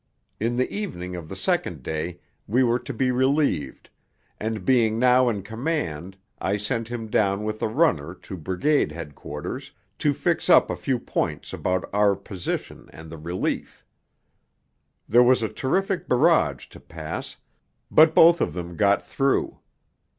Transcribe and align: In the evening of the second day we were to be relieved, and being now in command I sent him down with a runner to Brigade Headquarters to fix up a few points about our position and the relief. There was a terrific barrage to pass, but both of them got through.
In 0.39 0.55
the 0.55 0.67
evening 0.73 1.15
of 1.15 1.29
the 1.29 1.35
second 1.35 1.83
day 1.83 2.21
we 2.47 2.63
were 2.63 2.79
to 2.79 2.91
be 2.91 3.11
relieved, 3.11 3.91
and 4.39 4.65
being 4.65 4.97
now 4.97 5.29
in 5.29 5.43
command 5.43 6.17
I 6.39 6.57
sent 6.57 6.87
him 6.87 7.05
down 7.05 7.43
with 7.43 7.61
a 7.61 7.67
runner 7.67 8.15
to 8.15 8.35
Brigade 8.35 8.91
Headquarters 8.91 9.71
to 9.99 10.15
fix 10.15 10.49
up 10.49 10.71
a 10.71 10.75
few 10.75 10.97
points 10.97 11.53
about 11.53 11.87
our 11.93 12.15
position 12.15 12.89
and 12.91 13.11
the 13.11 13.19
relief. 13.19 13.85
There 15.07 15.21
was 15.21 15.43
a 15.43 15.49
terrific 15.53 16.07
barrage 16.09 16.65
to 16.69 16.79
pass, 16.79 17.37
but 17.91 18.15
both 18.15 18.41
of 18.41 18.53
them 18.53 18.75
got 18.77 19.05
through. 19.05 19.59